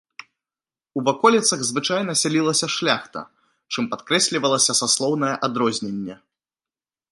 [0.99, 3.19] У ваколіцах звычайна сялілася шляхта,
[3.77, 6.15] чым падкрэслівалася саслоўнае адрозненне.